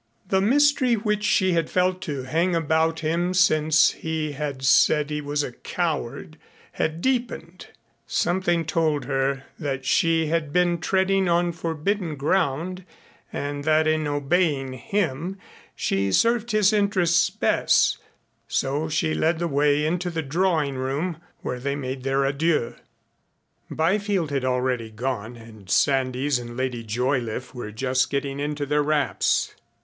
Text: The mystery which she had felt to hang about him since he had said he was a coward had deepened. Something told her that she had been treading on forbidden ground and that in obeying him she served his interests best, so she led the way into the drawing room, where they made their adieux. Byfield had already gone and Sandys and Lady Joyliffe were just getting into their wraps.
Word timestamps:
The 0.29 0.41
mystery 0.41 0.95
which 0.95 1.23
she 1.23 1.51
had 1.53 1.69
felt 1.69 2.01
to 2.01 2.23
hang 2.23 2.55
about 2.55 3.01
him 3.01 3.35
since 3.35 3.91
he 3.91 4.31
had 4.31 4.63
said 4.63 5.11
he 5.11 5.21
was 5.21 5.43
a 5.43 5.51
coward 5.51 6.37
had 6.71 7.01
deepened. 7.01 7.67
Something 8.07 8.65
told 8.65 9.05
her 9.05 9.43
that 9.59 9.85
she 9.85 10.25
had 10.25 10.51
been 10.51 10.79
treading 10.79 11.29
on 11.29 11.51
forbidden 11.51 12.15
ground 12.15 12.83
and 13.31 13.63
that 13.65 13.85
in 13.85 14.07
obeying 14.07 14.73
him 14.73 15.37
she 15.75 16.11
served 16.11 16.49
his 16.49 16.73
interests 16.73 17.29
best, 17.29 17.99
so 18.47 18.89
she 18.89 19.13
led 19.13 19.37
the 19.37 19.47
way 19.47 19.85
into 19.85 20.09
the 20.09 20.23
drawing 20.23 20.77
room, 20.77 21.17
where 21.43 21.59
they 21.59 21.75
made 21.75 22.01
their 22.01 22.25
adieux. 22.25 22.73
Byfield 23.69 24.31
had 24.31 24.45
already 24.45 24.89
gone 24.89 25.35
and 25.35 25.69
Sandys 25.69 26.39
and 26.39 26.57
Lady 26.57 26.83
Joyliffe 26.83 27.53
were 27.53 27.71
just 27.71 28.09
getting 28.09 28.39
into 28.39 28.65
their 28.65 28.81
wraps. 28.81 29.53